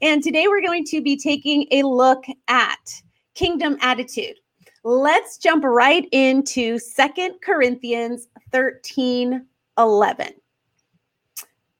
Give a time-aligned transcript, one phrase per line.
[0.00, 3.02] And today we're going to be taking a look at
[3.34, 4.36] kingdom attitude.
[4.84, 9.44] Let's jump right into Second Corinthians 13
[9.76, 10.28] 11.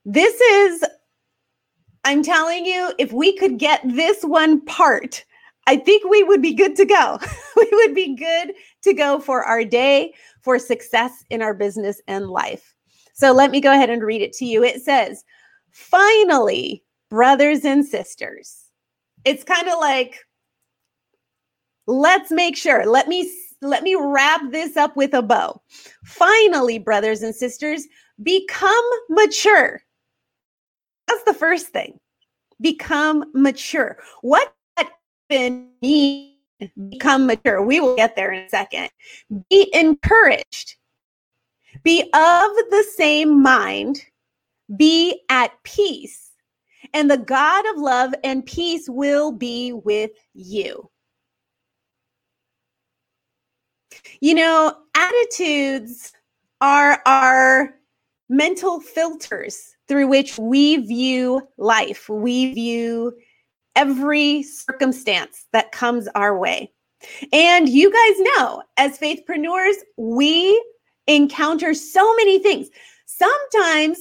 [0.04, 0.84] This is,
[2.04, 5.24] I'm telling you, if we could get this one part,
[5.66, 7.18] I think we would be good to go.
[7.56, 12.30] we would be good to go for our day, for success in our business and
[12.30, 12.74] life.
[13.14, 14.64] So let me go ahead and read it to you.
[14.64, 15.24] It says,
[15.70, 18.64] Finally, brothers and sisters.
[19.24, 20.24] It's kind of like
[21.86, 22.86] let's make sure.
[22.86, 25.60] Let me let me wrap this up with a bow.
[26.04, 27.86] Finally, brothers and sisters,
[28.22, 29.82] become mature.
[31.08, 31.98] That's the first thing.
[32.60, 33.98] Become mature.
[34.20, 34.52] What
[35.30, 36.34] mean
[36.90, 37.62] become mature?
[37.62, 38.90] We will get there in a second.
[39.50, 40.76] Be encouraged.
[41.82, 44.02] Be of the same mind.
[44.76, 46.27] Be at peace
[46.92, 50.90] and the God of love and peace will be with you.
[54.20, 56.12] You know, attitudes
[56.60, 57.74] are our
[58.28, 63.14] mental filters through which we view life, we view
[63.74, 66.70] every circumstance that comes our way.
[67.32, 70.62] And you guys know, as faithpreneurs, we
[71.06, 72.68] encounter so many things.
[73.06, 73.98] Sometimes,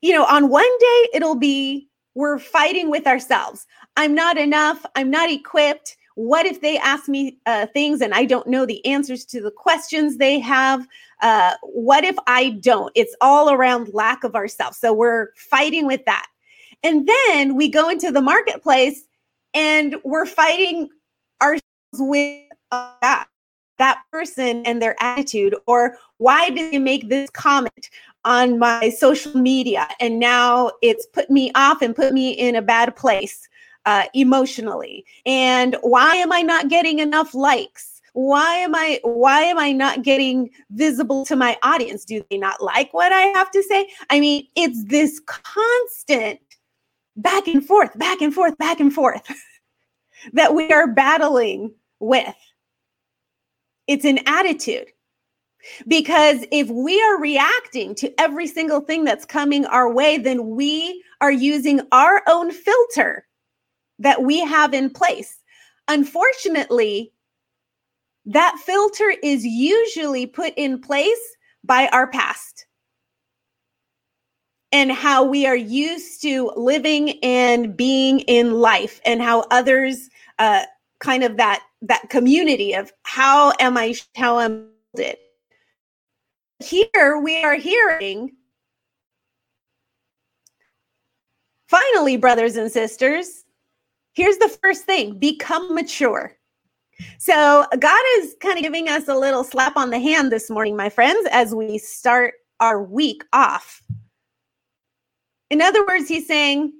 [0.00, 3.66] you know, on one day it'll be we're fighting with ourselves.
[3.96, 4.84] I'm not enough.
[4.96, 5.96] I'm not equipped.
[6.14, 9.50] What if they ask me uh, things and I don't know the answers to the
[9.50, 10.86] questions they have?
[11.22, 12.92] Uh, what if I don't?
[12.94, 14.76] It's all around lack of ourselves.
[14.76, 16.26] So we're fighting with that.
[16.82, 19.04] And then we go into the marketplace
[19.54, 20.90] and we're fighting
[21.40, 21.62] ourselves
[21.94, 23.26] with that
[23.78, 27.90] that person and their attitude or why did they make this comment
[28.24, 32.62] on my social media and now it's put me off and put me in a
[32.62, 33.48] bad place
[33.84, 35.04] uh, emotionally.
[35.26, 38.00] And why am i not getting enough likes?
[38.14, 42.04] Why am i why am i not getting visible to my audience?
[42.04, 43.88] Do they not like what i have to say?
[44.10, 46.40] I mean it's this constant
[47.16, 49.22] back and forth back and forth back and forth
[50.32, 52.34] that we are battling with.
[53.88, 54.86] It's an attitude
[55.86, 61.02] because if we are reacting to every single thing that's coming our way, then we
[61.20, 63.26] are using our own filter
[63.98, 65.38] that we have in place.
[65.88, 67.12] Unfortunately,
[68.26, 72.66] that filter is usually put in place by our past
[74.72, 80.08] and how we are used to living and being in life and how others
[80.38, 80.62] uh,
[80.98, 85.18] kind of that that community of how am i how am it
[86.64, 88.32] here we are hearing
[91.72, 93.44] finally, brothers and sisters,
[94.12, 96.36] here's the first thing become mature.
[97.18, 100.76] So, God is kind of giving us a little slap on the hand this morning,
[100.76, 103.82] my friends, as we start our week off.
[105.48, 106.72] In other words, He's saying,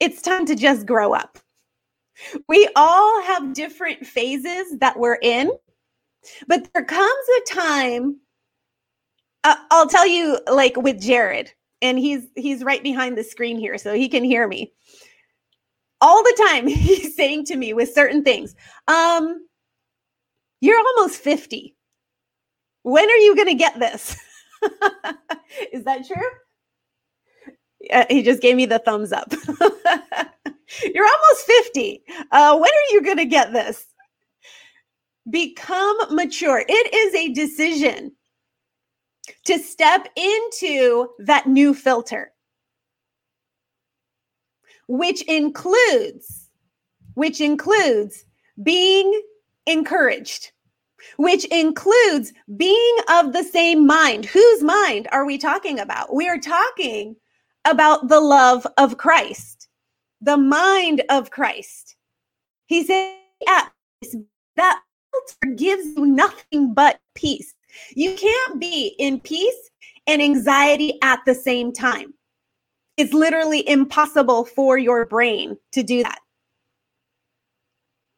[0.00, 1.38] it's time to just grow up.
[2.48, 5.52] We all have different phases that we're in,
[6.48, 8.16] but there comes a time
[9.44, 11.52] uh, I'll tell you, like with Jared,
[11.82, 14.72] and he's he's right behind the screen here, so he can hear me.
[16.00, 18.54] All the time, he's saying to me with certain things,
[18.88, 19.46] um,
[20.60, 21.76] "You're almost fifty.
[22.82, 24.16] When are you going to get this?"
[25.72, 26.28] Is that true?
[27.90, 29.32] Uh, he just gave me the thumbs up.
[30.94, 32.02] You're almost 50.
[32.30, 33.86] Uh, when are you going to get this?
[35.30, 36.62] Become mature.
[36.68, 38.12] It is a decision
[39.44, 42.32] to step into that new filter,
[44.88, 46.48] which includes,
[47.14, 48.24] which includes
[48.62, 49.22] being
[49.66, 50.52] encouraged,
[51.16, 54.26] which includes being of the same mind.
[54.26, 56.14] Whose mind are we talking about?
[56.14, 57.16] We are talking
[57.64, 59.68] about the love of Christ,
[60.20, 61.96] the mind of Christ.
[62.66, 63.68] He said, yeah,
[64.56, 64.82] that
[65.56, 67.54] gives you nothing but peace.
[67.94, 69.70] You can't be in peace
[70.06, 72.14] and anxiety at the same time.
[72.96, 76.18] It's literally impossible for your brain to do that.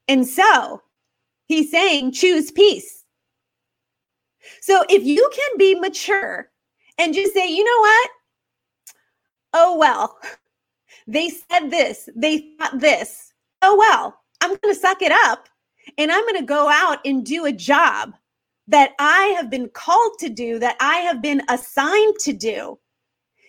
[0.08, 0.82] And so
[1.46, 3.04] he's saying, choose peace.
[4.60, 6.50] So if you can be mature
[6.98, 8.10] and just say, you know what?
[9.54, 10.18] Oh, well,
[11.06, 13.32] they said this, they thought this.
[13.60, 15.48] Oh, well, I'm going to suck it up
[15.98, 18.14] and I'm going to go out and do a job
[18.68, 22.78] that I have been called to do, that I have been assigned to do.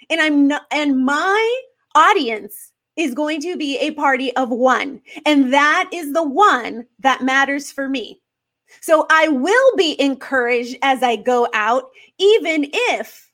[0.10, 1.62] And I'm not, and my
[1.96, 5.02] audience is going to be a party of one.
[5.26, 8.22] And that is the one that matters for me.
[8.82, 11.86] So I will be encouraged as I go out,
[12.20, 13.32] even if,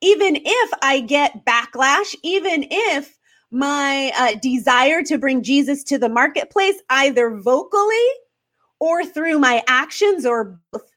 [0.00, 3.16] even if I get backlash, even if
[3.50, 8.08] my uh, desire to bring Jesus to the marketplace, either vocally
[8.78, 10.89] or through my actions or both,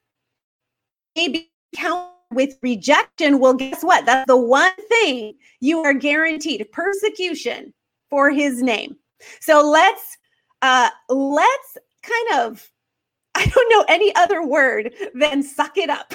[1.16, 3.40] maybe count with rejection.
[3.40, 4.06] Well, guess what?
[4.06, 7.74] That's the one thing you are guaranteed persecution
[8.10, 8.98] for his name.
[9.40, 10.18] So let's
[10.62, 12.70] uh let's kind of
[13.36, 16.14] I don't know any other word than suck it up.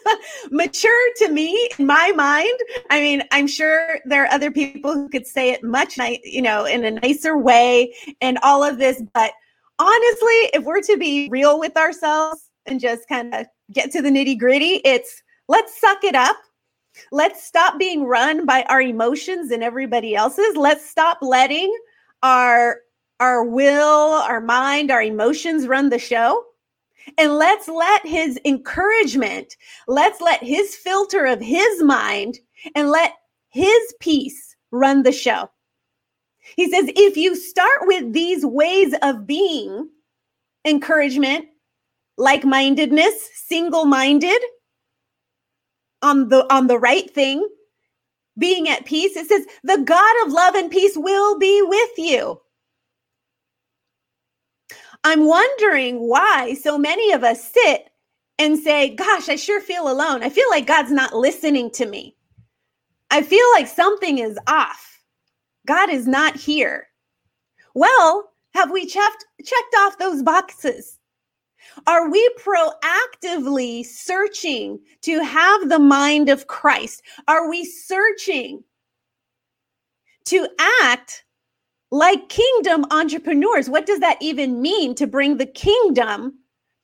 [0.50, 2.58] Mature to me, in my mind.
[2.90, 6.42] I mean, I'm sure there are other people who could say it much, ni- you
[6.42, 9.02] know, in a nicer way and all of this.
[9.14, 9.32] But
[9.78, 14.10] honestly, if we're to be real with ourselves and just kind of get to the
[14.10, 16.36] nitty gritty, it's let's suck it up
[17.10, 20.56] Let's stop being run by our emotions and everybody else's.
[20.56, 21.74] Let's stop letting
[22.22, 22.78] our
[23.20, 26.44] our will, our mind, our emotions run the show.
[27.16, 29.56] And let's let his encouragement,
[29.88, 32.38] let's let his filter of his mind
[32.76, 33.14] and let
[33.48, 35.50] his peace run the show.
[36.56, 39.88] He says, if you start with these ways of being
[40.64, 41.46] encouragement,
[42.18, 44.40] like mindedness, single minded,
[46.02, 47.46] on the on the right thing
[48.36, 49.16] being at peace.
[49.16, 52.40] It says the god of love and peace will be with you.
[55.04, 57.88] I'm wondering why so many of us sit
[58.38, 60.22] and say gosh i sure feel alone.
[60.22, 62.16] I feel like god's not listening to me.
[63.10, 65.00] I feel like something is off.
[65.66, 66.88] God is not here.
[67.74, 70.97] Well have we checked checked off those boxes
[71.86, 77.02] are we proactively searching to have the mind of Christ?
[77.26, 78.62] Are we searching
[80.26, 80.48] to
[80.82, 81.24] act
[81.90, 83.70] like kingdom entrepreneurs?
[83.70, 86.34] What does that even mean to bring the kingdom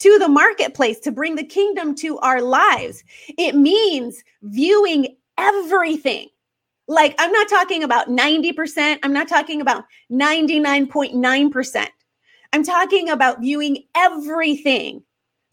[0.01, 3.05] to the marketplace, to bring the kingdom to our lives?
[3.39, 6.29] It means viewing everything.
[6.87, 11.89] Like, I'm not talking about 90%, I'm not talking about 99.9%.
[12.55, 15.03] I'm talking about viewing everything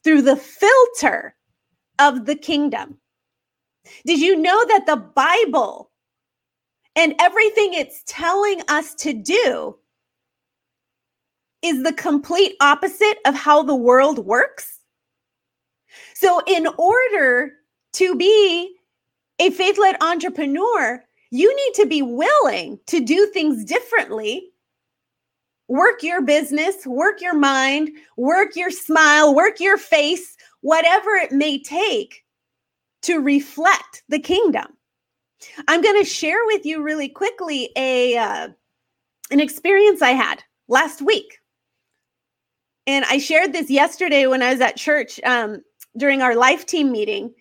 [0.03, 1.35] through the filter
[1.97, 2.99] of the kingdom.
[4.05, 5.89] Did you know that the Bible
[6.95, 9.77] and everything it's telling us to do
[11.63, 14.81] is the complete opposite of how the world works?
[16.13, 17.53] So, in order
[17.93, 18.75] to be
[19.39, 24.50] a faith led entrepreneur, you need to be willing to do things differently
[25.71, 31.63] work your business, work your mind, work your smile, work your face, whatever it may
[31.63, 32.25] take
[33.01, 34.67] to reflect the kingdom.
[35.69, 38.49] I'm going to share with you really quickly a uh,
[39.31, 41.39] an experience I had last week.
[42.85, 45.61] And I shared this yesterday when I was at church um,
[45.95, 47.33] during our life team meeting,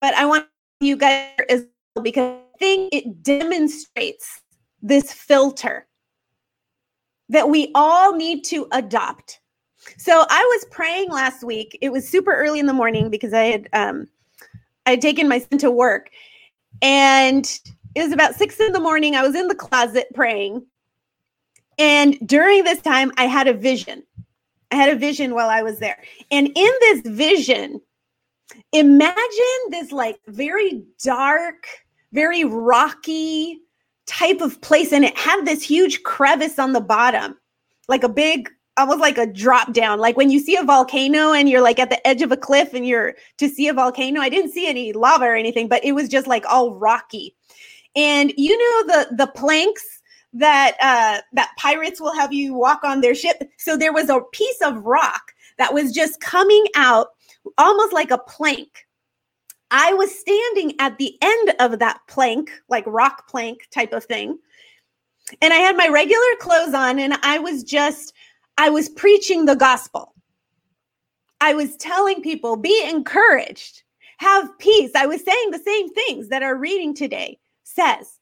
[0.00, 0.48] but I want
[0.80, 4.42] you guys as well because I think it demonstrates
[4.82, 5.86] this filter
[7.28, 9.40] that we all need to adopt.
[9.98, 11.78] So I was praying last week.
[11.80, 14.08] It was super early in the morning because I had um
[14.84, 16.10] I had taken my son to work.
[16.82, 17.46] And
[17.94, 19.16] it was about six in the morning.
[19.16, 20.64] I was in the closet praying.
[21.78, 24.02] And during this time, I had a vision.
[24.70, 26.02] I had a vision while I was there.
[26.30, 27.80] And in this vision,
[28.72, 29.16] imagine
[29.70, 31.66] this like very dark,
[32.12, 33.60] very rocky,
[34.06, 37.36] type of place and it had this huge crevice on the bottom
[37.88, 39.98] like a big almost like a drop down.
[39.98, 42.74] Like when you see a volcano and you're like at the edge of a cliff
[42.74, 45.92] and you're to see a volcano i didn't see any lava or anything but it
[45.92, 47.34] was just like all rocky.
[47.94, 49.84] And you know the the planks
[50.34, 53.42] that uh that pirates will have you walk on their ship?
[53.58, 57.08] So there was a piece of rock that was just coming out
[57.56, 58.85] almost like a plank
[59.70, 64.38] I was standing at the end of that plank, like rock plank type of thing.
[65.42, 68.12] And I had my regular clothes on, and I was just,
[68.58, 70.14] I was preaching the gospel.
[71.40, 73.82] I was telling people, be encouraged,
[74.18, 74.92] have peace.
[74.94, 78.18] I was saying the same things that our reading today says.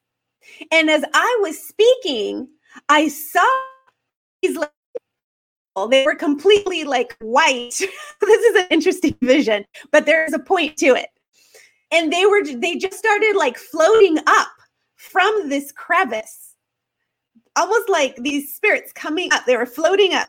[0.73, 2.49] And as I was speaking,
[2.89, 3.47] I saw
[4.43, 5.89] these people.
[5.89, 7.75] they were completely like white.
[8.21, 11.09] this is an interesting vision, but there's a point to it.
[11.95, 14.49] And they were they just started like floating up
[14.97, 16.55] from this crevice.
[17.57, 19.47] Almost like these spirits coming up.
[19.47, 20.29] They were floating up.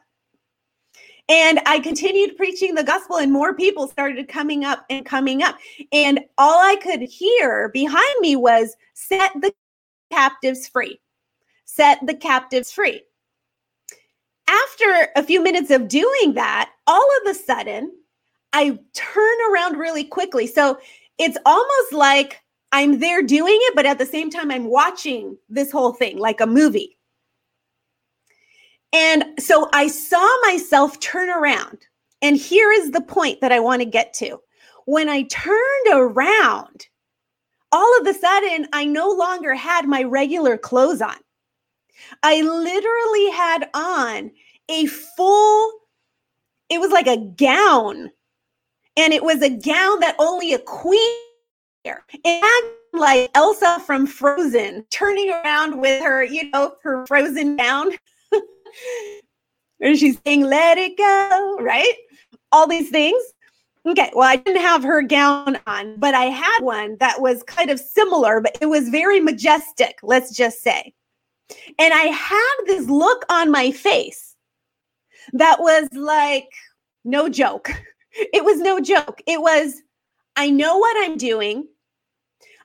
[1.28, 5.58] And I continued preaching the gospel, and more people started coming up and coming up.
[5.92, 9.52] And all I could hear behind me was set the
[10.12, 11.02] captives free.
[11.66, 13.02] Set the captives free
[14.48, 17.92] after a few minutes of doing that, all of a sudden,
[18.54, 20.48] I turn around really quickly.
[20.48, 20.78] So
[21.18, 22.42] it's almost like
[22.72, 26.42] I'm there doing it, but at the same time, I'm watching this whole thing like
[26.42, 26.98] a movie.
[28.92, 31.80] And so I saw myself turn around.
[32.22, 34.40] And here is the point that I want to get to.
[34.86, 36.88] When I turned around,
[37.72, 41.18] all of a sudden, I no longer had my regular clothes on.
[42.24, 44.32] I literally had on
[44.70, 45.72] a full,
[46.70, 48.12] it was like a gown.
[48.98, 51.16] And it was a gown that only a queen
[52.24, 57.92] and like Elsa from Frozen turning around with her, you know, her frozen gown.
[59.82, 61.94] and she's saying, let it go, right?
[62.52, 63.22] All these things.
[63.86, 67.70] Okay, well, I didn't have her gown on, but I had one that was kind
[67.70, 70.94] of similar, but it was very majestic, let's just say.
[71.78, 74.36] And I had this look on my face
[75.34, 76.50] that was like
[77.04, 77.72] no joke.
[78.16, 79.22] It was no joke.
[79.28, 79.82] It was,
[80.36, 81.68] I know what I'm doing.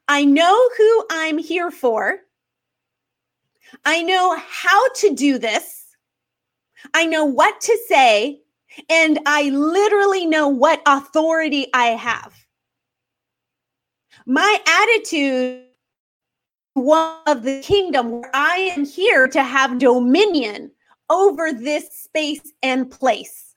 [0.09, 2.19] I know who I'm here for.
[3.85, 5.97] I know how to do this.
[6.95, 8.40] I know what to say.
[8.88, 12.33] And I literally know what authority I have.
[14.26, 15.64] My attitude
[16.75, 20.71] one of the kingdom where I am here to have dominion
[21.09, 23.50] over this space and place.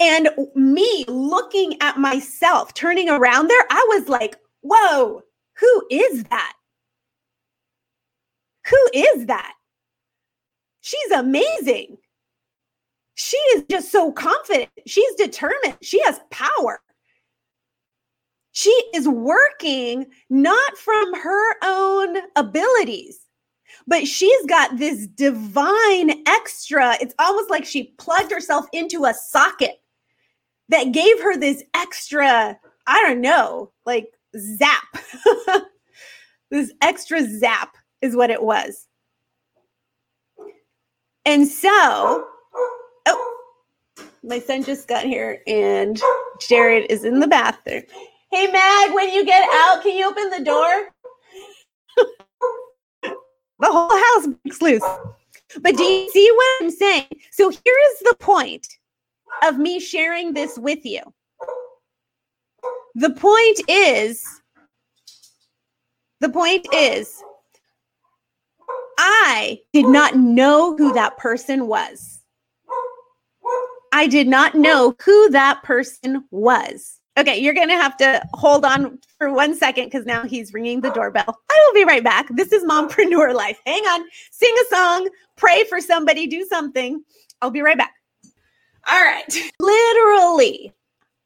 [0.00, 5.22] And me looking at myself, turning around there, I was like, whoa,
[5.58, 6.52] who is that?
[8.68, 9.52] Who is that?
[10.80, 11.96] She's amazing.
[13.14, 14.70] She is just so confident.
[14.86, 15.78] She's determined.
[15.82, 16.80] She has power.
[18.52, 23.20] She is working not from her own abilities,
[23.86, 26.96] but she's got this divine extra.
[27.00, 29.80] It's almost like she plugged herself into a socket
[30.68, 34.84] that gave her this extra, I don't know, like zap.
[36.50, 38.86] this extra zap is what it was.
[41.26, 42.26] And so,
[43.06, 43.36] oh,
[44.22, 46.00] my son just got here and
[46.40, 47.82] Jared is in the bathroom.
[48.30, 50.88] Hey, Mag, when you get out, can you open the door?
[53.58, 54.82] the whole house breaks loose.
[55.60, 57.06] But do you see what I'm saying?
[57.30, 58.66] So here is the point
[59.42, 61.00] of me sharing this with you.
[62.94, 64.24] The point is,
[66.20, 67.22] the point is,
[68.98, 72.20] I did not know who that person was.
[73.92, 77.00] I did not know who that person was.
[77.16, 80.80] Okay, you're going to have to hold on for one second because now he's ringing
[80.80, 81.38] the doorbell.
[81.48, 82.26] I will be right back.
[82.30, 83.60] This is Mompreneur Life.
[83.64, 87.04] Hang on, sing a song, pray for somebody, do something.
[87.40, 87.92] I'll be right back.
[88.90, 89.24] All right.
[89.60, 90.72] Literally,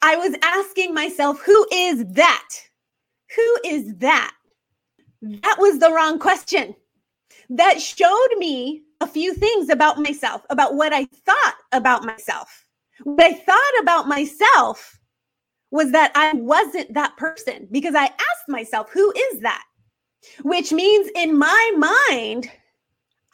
[0.02, 2.49] I was asking myself, who is that?
[3.35, 4.33] Who is that?
[5.23, 6.75] That was the wrong question.
[7.50, 12.66] That showed me a few things about myself, about what I thought about myself.
[13.04, 14.97] What I thought about myself
[15.70, 19.64] was that I wasn't that person because I asked myself, who is that?
[20.42, 22.50] Which means in my mind,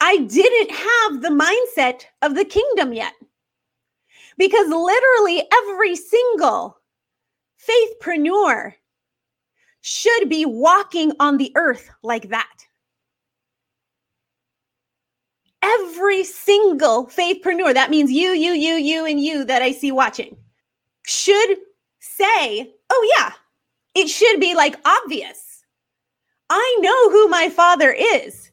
[0.00, 3.12] I didn't have the mindset of the kingdom yet.
[4.36, 6.78] Because literally every single
[7.66, 8.74] faithpreneur
[9.80, 12.66] should be walking on the earth like that.
[15.62, 20.36] Every single faithpreneur, that means you, you, you, you, and you that I see watching,
[21.06, 21.58] should
[22.16, 23.32] say, oh, yeah,
[23.94, 25.64] it should be like obvious.
[26.50, 28.50] I know who my father is,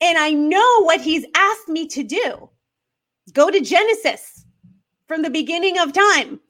[0.00, 2.50] and I know what he's asked me to do.
[3.32, 4.44] Go to Genesis
[5.06, 6.40] from the beginning of time,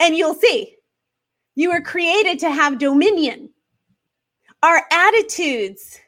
[0.00, 0.76] and you'll see
[1.56, 3.50] you were created to have dominion.
[4.62, 5.98] Our attitudes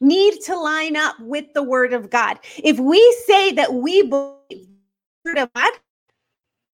[0.00, 2.38] need to line up with the word of God.
[2.62, 4.66] If we say that we believe the
[5.24, 5.72] word of God,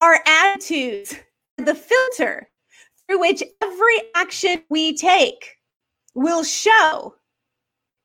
[0.01, 1.15] our attitudes,
[1.57, 2.49] the filter
[3.07, 5.57] through which every action we take
[6.15, 7.15] will show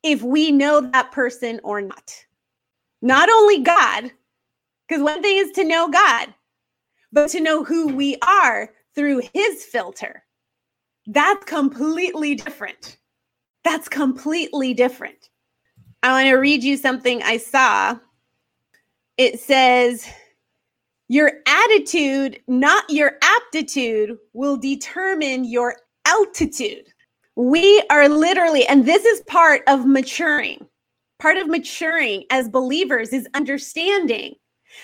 [0.03, 2.13] if we know that person or not.
[3.01, 4.11] Not only God,
[4.87, 6.33] Because one thing is to know God,
[7.11, 10.23] but to know who we are through his filter,
[11.07, 12.97] that's completely different.
[13.63, 15.29] That's completely different.
[16.03, 17.97] I want to read you something I saw.
[19.17, 20.07] It says,
[21.07, 26.87] Your attitude, not your aptitude, will determine your altitude.
[27.35, 30.67] We are literally, and this is part of maturing.
[31.19, 34.35] Part of maturing as believers is understanding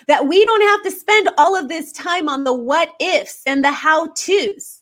[0.08, 3.64] that we don't have to spend all of this time on the what ifs and
[3.64, 4.82] the how to's.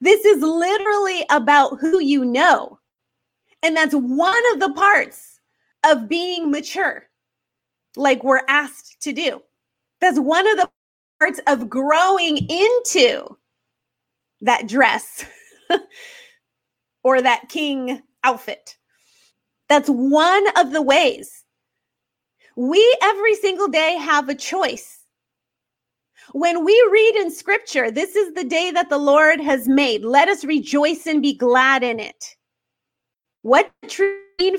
[0.00, 2.78] This is literally about who you know.
[3.62, 5.40] And that's one of the parts
[5.84, 7.08] of being mature,
[7.96, 9.42] like we're asked to do.
[10.00, 10.70] That's one of the
[11.18, 13.36] parts of growing into
[14.42, 15.24] that dress
[17.02, 18.76] or that king outfit.
[19.68, 21.44] That's one of the ways.
[22.56, 25.00] We every single day have a choice.
[26.32, 30.04] When we read in scripture, this is the day that the Lord has made.
[30.04, 32.36] Let us rejoice and be glad in it.
[33.42, 33.70] What
[34.40, 34.56] mean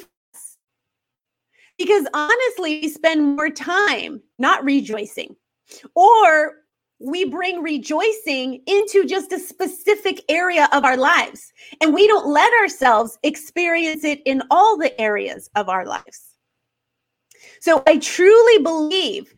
[1.78, 5.36] because honestly, we spend more time not rejoicing,
[5.96, 6.56] or
[7.00, 12.52] we bring rejoicing into just a specific area of our lives, and we don't let
[12.62, 16.34] ourselves experience it in all the areas of our lives.
[17.62, 19.34] So I truly believe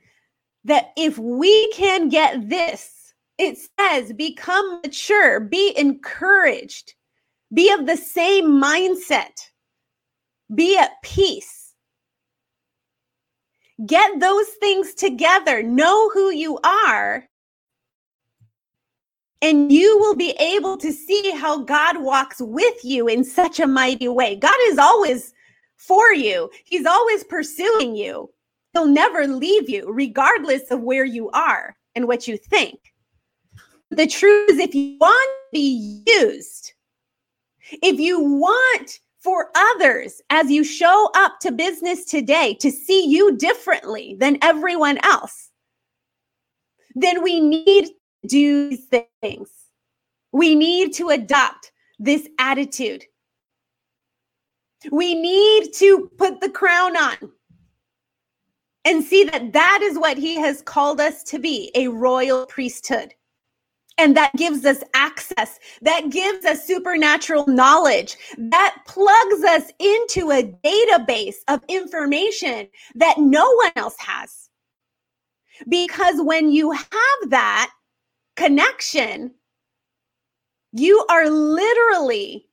[0.63, 6.93] that if we can get this, it says, become mature, be encouraged,
[7.53, 9.49] be of the same mindset,
[10.53, 11.58] be at peace
[13.85, 15.63] Get those things together.
[15.63, 17.25] Know who you are.
[19.41, 23.67] And you will be able to see how God walks with you in such a
[23.67, 24.35] mighty way.
[24.35, 25.33] God is always
[25.77, 28.29] for you, He's always pursuing you.
[28.73, 32.79] He'll never leave you, regardless of where you are and what you think.
[33.89, 36.73] The truth is, if you want to be used,
[37.81, 43.35] if you want for others as you show up to business today to see you
[43.37, 45.49] differently than everyone else,
[46.95, 48.85] then we need to do these
[49.21, 49.49] things.
[50.31, 53.03] We need to adopt this attitude.
[54.91, 57.17] We need to put the crown on
[58.85, 63.13] and see that that is what he has called us to be a royal priesthood.
[63.99, 70.57] And that gives us access, that gives us supernatural knowledge, that plugs us into a
[70.63, 74.49] database of information that no one else has.
[75.67, 77.71] Because when you have that
[78.37, 79.33] connection,
[80.71, 82.47] you are literally,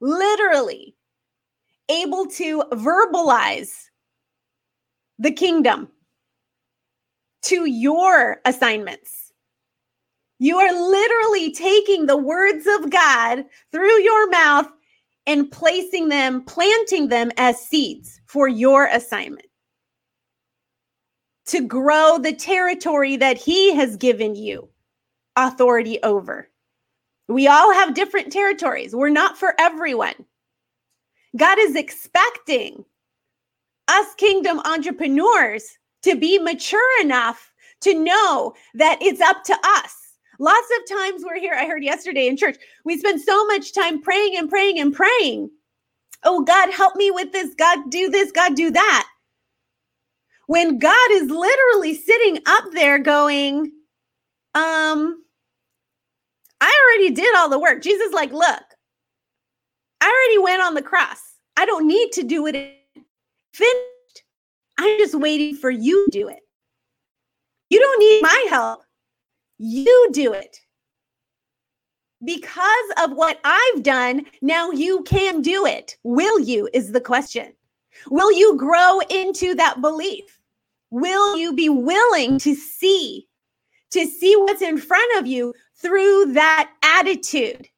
[0.00, 0.94] literally
[1.88, 3.86] able to verbalize
[5.18, 5.88] the kingdom
[7.42, 9.23] to your assignments
[10.38, 14.68] you are literally taking the words of God through your mouth
[15.26, 19.46] and placing them, planting them as seeds for your assignment
[21.46, 24.68] to grow the territory that He has given you
[25.36, 26.48] authority over.
[27.28, 30.14] We all have different territories, we're not for everyone.
[31.36, 32.84] God is expecting
[33.88, 40.03] us kingdom entrepreneurs to be mature enough to know that it's up to us
[40.38, 41.54] Lots of times we're here.
[41.54, 45.50] I heard yesterday in church, we spend so much time praying and praying and praying.
[46.24, 47.54] Oh, God, help me with this.
[47.54, 48.32] God, do this.
[48.32, 49.06] God, do that.
[50.46, 53.72] When God is literally sitting up there going,
[54.54, 55.22] um,
[56.60, 57.82] I already did all the work.
[57.82, 58.62] Jesus, like, look,
[60.00, 61.20] I already went on the cross.
[61.56, 62.54] I don't need to do it
[63.52, 64.24] finished.
[64.78, 66.40] I'm just waiting for you to do it.
[67.70, 68.82] You don't need my help.
[69.58, 70.58] You do it.
[72.24, 75.96] Because of what I've done, now you can do it.
[76.02, 76.68] Will you?
[76.72, 77.52] Is the question.
[78.10, 80.40] Will you grow into that belief?
[80.90, 83.26] Will you be willing to see,
[83.90, 87.68] to see what's in front of you through that attitude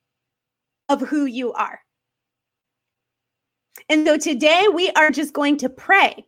[0.88, 1.80] of who you are?
[3.88, 6.24] And so today we are just going to pray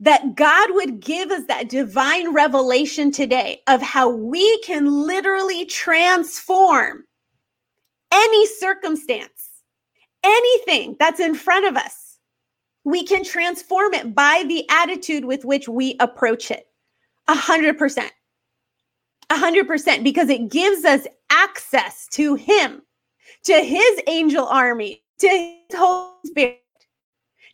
[0.00, 7.04] that God would give us that divine revelation today of how we can literally transform
[8.12, 9.50] any circumstance,
[10.24, 12.18] anything that's in front of us.
[12.84, 16.66] We can transform it by the attitude with which we approach it.
[17.28, 18.12] A hundred percent.
[19.28, 22.82] A hundred percent, because it gives us access to Him,
[23.44, 26.59] to His angel army, to His Holy Spirit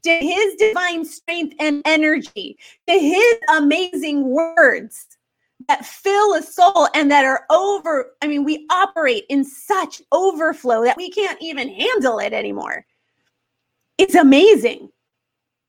[0.02, 5.06] to his divine strength and energy, to his amazing words
[5.68, 8.12] that fill a soul and that are over.
[8.22, 12.87] I mean, we operate in such overflow that we can't even handle it anymore.
[13.98, 14.90] It's amazing.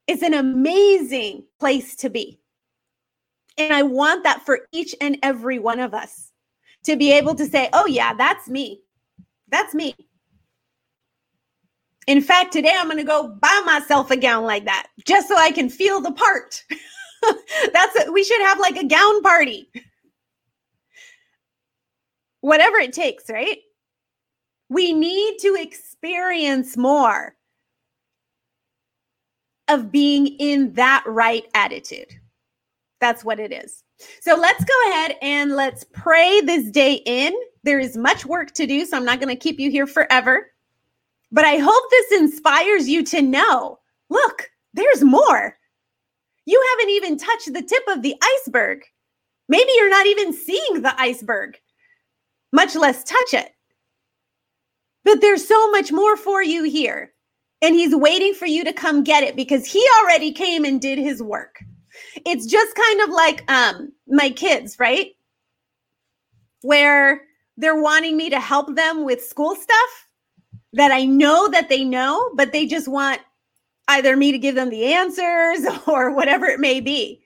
[0.08, 2.40] It's an amazing place to be.
[3.58, 6.32] And I want that for each and every one of us
[6.84, 8.82] to be able to say, oh, yeah, that's me.
[9.50, 9.96] That's me.
[12.08, 15.38] In fact, today I'm going to go buy myself a gown like that just so
[15.38, 16.63] I can feel the part.
[17.74, 18.13] That's it.
[18.13, 19.70] We should have like a gown party.
[22.39, 23.58] Whatever it takes, right?
[24.70, 27.36] We need to experience more
[29.67, 32.13] of being in that right attitude.
[33.02, 33.84] That's what it is.
[34.22, 37.34] So let's go ahead and let's pray this day in.
[37.63, 40.52] There is much work to do, so I'm not going to keep you here forever.
[41.32, 45.58] But I hope this inspires you to know look, there's more.
[46.46, 48.84] You haven't even touched the tip of the iceberg.
[49.50, 51.58] Maybe you're not even seeing the iceberg,
[52.54, 53.52] much less touch it.
[55.04, 57.13] But there's so much more for you here.
[57.62, 61.00] And he's waiting for you to come get it because he already came and did
[61.00, 61.58] his work.
[62.26, 65.08] It's just kind of like um, my kids, right?
[66.62, 67.24] Where
[67.58, 70.07] they're wanting me to help them with school stuff
[70.74, 73.22] that I know that they know, but they just want
[73.88, 77.22] either me to give them the answers or whatever it may be.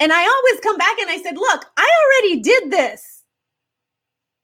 [0.00, 3.24] And I always come back and I said, Look, I already did this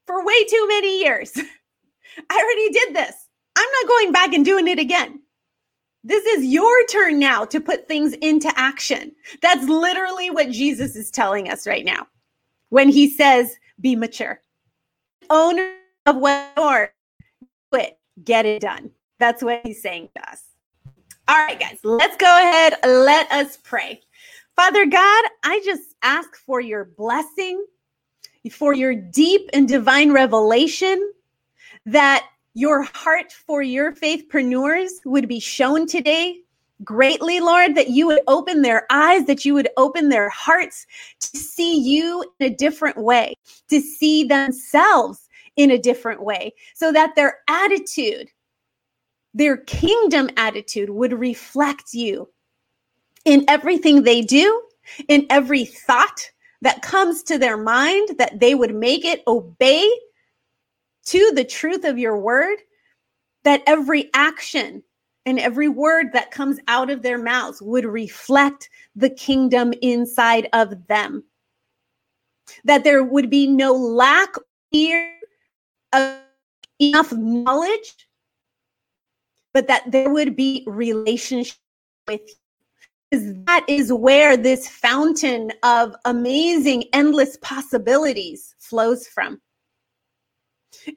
[0.07, 1.33] for way too many years.
[2.31, 3.29] I already did this.
[3.57, 5.21] I'm not going back and doing it again.
[6.03, 9.13] This is your turn now to put things into action.
[9.41, 12.07] That's literally what Jesus is telling us right now
[12.69, 14.41] when he says, Be mature.
[15.31, 15.73] Owner
[16.07, 16.94] of what quit,
[18.23, 18.91] get it done.
[19.19, 20.43] That's what he's saying to us.
[21.27, 22.75] All right, guys, let's go ahead.
[22.85, 24.01] Let us pray.
[24.57, 27.65] Father God, I just ask for your blessing,
[28.53, 31.13] for your deep and divine revelation
[31.87, 36.41] that your heart for your faithpreneurs would be shown today
[36.83, 40.87] greatly, Lord, that you would open their eyes, that you would open their hearts
[41.21, 43.35] to see you in a different way,
[43.69, 45.24] to see themselves
[45.57, 48.29] in a different way, so that their attitude,
[49.33, 52.29] their kingdom attitude would reflect you
[53.25, 54.63] in everything they do,
[55.09, 56.31] in every thought
[56.63, 59.89] that comes to their mind, that they would make it obey
[61.07, 62.59] to the truth of your word,
[63.45, 64.83] that every action
[65.27, 70.87] and every word that comes out of their mouths would reflect the kingdom inside of
[70.87, 71.23] them.
[72.65, 74.43] That there would be no lack of
[76.81, 78.09] enough knowledge,
[79.53, 81.57] but that there would be relationship
[82.07, 82.35] with you.
[83.11, 89.41] Because that is where this fountain of amazing, endless possibilities flows from.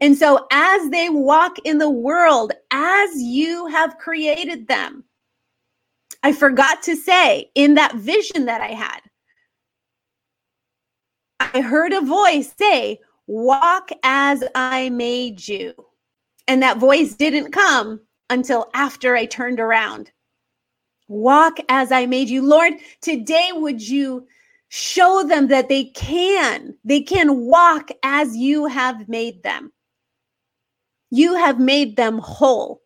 [0.02, 5.04] And so, as they walk in the world as you have created them,
[6.24, 9.00] I forgot to say in that vision that I had,
[11.40, 15.74] I heard a voice say, Walk as I made you.
[16.48, 20.12] And that voice didn't come until after I turned around.
[21.10, 22.42] Walk as I made you.
[22.42, 24.28] Lord, today would you
[24.70, 29.72] show them that they can, they can walk as you have made them.
[31.10, 32.82] You have made them whole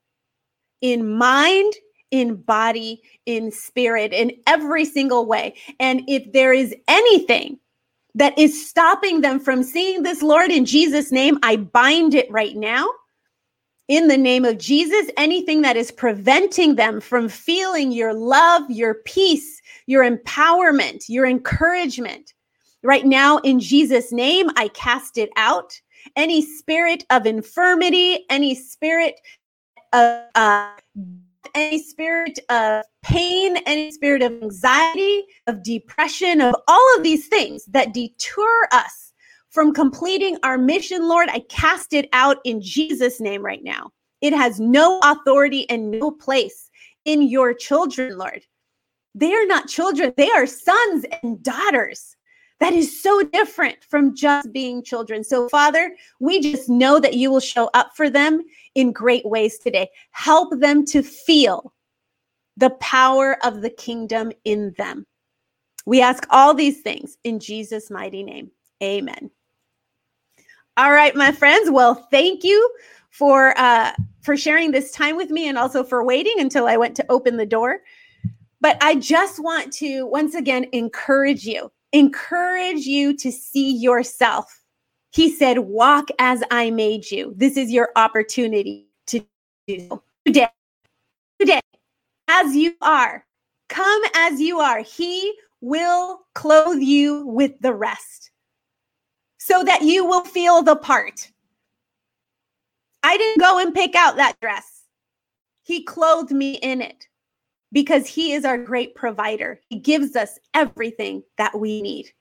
[0.82, 1.74] in mind,
[2.12, 5.56] in body, in spirit, in every single way.
[5.80, 7.58] And if there is anything
[8.16, 12.56] that is stopping them from seeing this, Lord, in Jesus' name, I bind it right
[12.56, 12.88] now.
[13.88, 18.96] In the name of Jesus, anything that is preventing them from feeling your love, your
[19.06, 22.34] peace, your empowerment, your encouragement,
[22.84, 25.74] right now, in Jesus' name, I cast it out
[26.16, 29.16] any spirit of infirmity, any spirit
[29.94, 30.72] of uh,
[31.56, 37.66] any spirit of pain, any spirit of anxiety, of depression, of all of these things
[37.66, 39.14] that deter us
[39.50, 43.92] from completing our mission, Lord, I cast it out in Jesus' name right now.
[44.22, 46.70] It has no authority and no place
[47.06, 48.44] in your children, Lord.
[49.14, 52.16] They are not children, they are sons and daughters
[52.62, 55.24] that is so different from just being children.
[55.24, 58.42] So, Father, we just know that you will show up for them
[58.76, 59.90] in great ways today.
[60.12, 61.74] Help them to feel
[62.58, 65.08] the power of the kingdom in them.
[65.88, 68.52] We ask all these things in Jesus' mighty name.
[68.84, 69.32] Amen.
[70.78, 71.72] All right, my friends.
[71.72, 72.72] Well, thank you
[73.10, 76.96] for uh, for sharing this time with me and also for waiting until I went
[76.98, 77.80] to open the door.
[78.62, 84.64] But I just want to once again encourage you, encourage you to see yourself.
[85.12, 87.34] He said, Walk as I made you.
[87.36, 89.26] This is your opportunity to
[89.68, 90.48] do today.
[91.40, 91.62] Today,
[92.28, 93.26] as you are,
[93.68, 94.82] come as you are.
[94.82, 98.32] He will clothe you with the rest
[99.38, 101.32] so that you will feel the part.
[103.04, 104.84] I didn't go and pick out that dress.
[105.64, 107.08] He clothed me in it
[107.72, 109.60] because He is our great provider.
[109.70, 112.12] He gives us everything that we need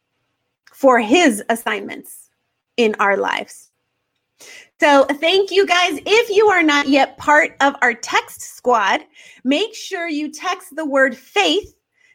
[0.72, 2.30] for His assignments
[2.76, 3.70] in our lives.
[4.80, 6.00] So, thank you guys.
[6.06, 9.02] If you are not yet part of our text squad,
[9.44, 11.74] make sure you text the word faith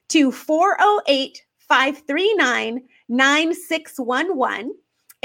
[0.09, 4.75] to 408 539 9611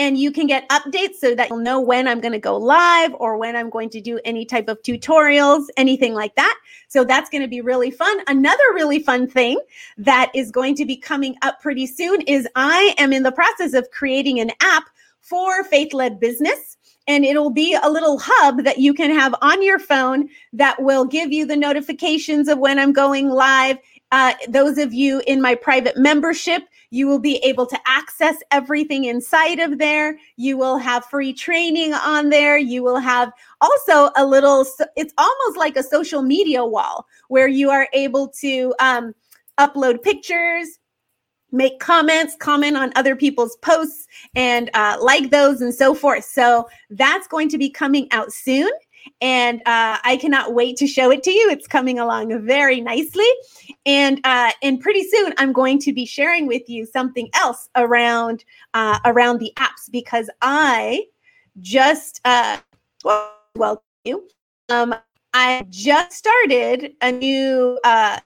[0.01, 3.15] and you can get updates so that you'll know when I'm going to go live
[3.19, 6.59] or when I'm going to do any type of tutorials, anything like that.
[6.89, 8.21] So that's going to be really fun.
[8.27, 9.61] Another really fun thing
[9.99, 13.75] that is going to be coming up pretty soon is I am in the process
[13.75, 14.85] of creating an app
[15.21, 16.79] for faith led business.
[17.07, 21.05] And it'll be a little hub that you can have on your phone that will
[21.05, 23.77] give you the notifications of when I'm going live.
[24.13, 29.05] Uh, those of you in my private membership, you will be able to access everything
[29.05, 30.18] inside of there.
[30.37, 32.59] You will have free training on there.
[32.59, 37.70] You will have also a little, it's almost like a social media wall where you
[37.70, 39.14] are able to um,
[39.59, 40.79] upload pictures,
[41.53, 46.24] make comments, comment on other people's posts, and uh, like those and so forth.
[46.24, 48.70] So that's going to be coming out soon.
[49.21, 51.51] And uh, I cannot wait to show it to you.
[51.51, 53.29] It's coming along very nicely,
[53.85, 58.45] and uh, and pretty soon I'm going to be sharing with you something else around
[58.75, 61.05] uh, around the apps because I
[61.61, 62.59] just uh,
[63.05, 64.29] well, well you
[64.69, 64.95] um,
[65.35, 68.19] I just started a new uh,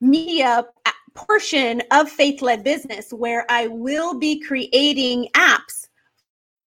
[0.00, 0.66] media
[1.14, 5.88] portion of faith led business where I will be creating apps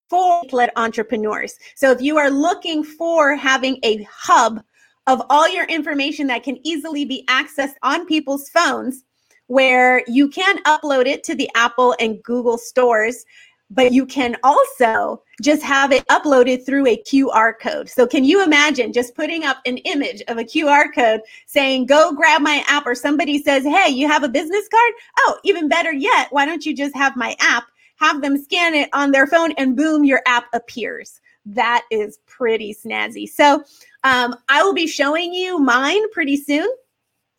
[0.09, 1.57] for led entrepreneurs.
[1.75, 4.61] So if you are looking for having a hub
[5.07, 9.03] of all your information that can easily be accessed on people's phones,
[9.47, 13.25] where you can upload it to the Apple and Google stores,
[13.71, 17.89] but you can also just have it uploaded through a QR code.
[17.89, 22.13] So, can you imagine just putting up an image of a QR code saying, Go
[22.13, 24.93] grab my app, or somebody says, Hey, you have a business card?
[25.19, 27.65] Oh, even better yet, why don't you just have my app?
[27.97, 31.21] Have them scan it on their phone, and boom, your app appears.
[31.45, 33.27] That is pretty snazzy.
[33.29, 33.63] So
[34.03, 36.67] um, I will be showing you mine pretty soon.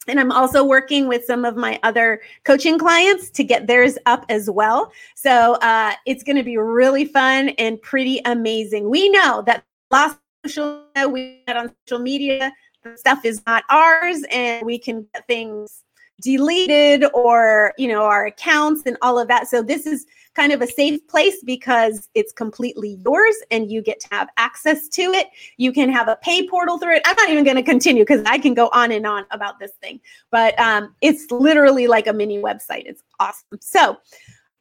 [0.08, 4.24] And I'm also working with some of my other coaching clients to get theirs up
[4.28, 4.92] as well.
[5.16, 8.88] So uh, it's going to be really fun and pretty amazing.
[8.88, 12.52] We know that last social we get on social media,
[12.94, 15.82] stuff is not ours, and we can get things
[16.20, 19.48] deleted or you know our accounts and all of that.
[19.48, 23.98] So this is kind of a safe place because it's completely yours and you get
[24.00, 25.28] to have access to it.
[25.56, 27.02] You can have a pay portal through it.
[27.06, 29.72] I'm not even going to continue because I can go on and on about this
[29.80, 29.98] thing,
[30.30, 32.84] but um, it's literally like a mini website.
[32.84, 33.58] It's awesome.
[33.60, 33.96] So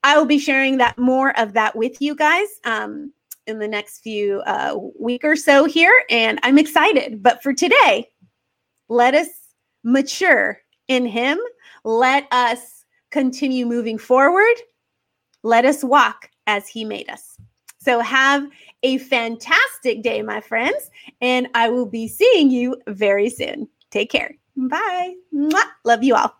[0.03, 2.47] I will be sharing that more of that with you guys.
[2.63, 3.11] Um,
[3.47, 7.21] in the next few uh, week or so here, and I'm excited.
[7.21, 8.09] But for today,
[8.89, 9.27] let us
[9.83, 11.39] mature in Him.
[11.84, 14.56] Let us continue moving forward
[15.45, 17.38] let us walk as he made us.
[17.78, 18.50] So have
[18.82, 20.89] a fantastic day, my friends,
[21.21, 23.69] and I will be seeing you very soon.
[23.91, 24.36] Take care.
[24.58, 25.13] Bye.
[25.34, 25.69] Mwah.
[25.84, 26.36] Love you all.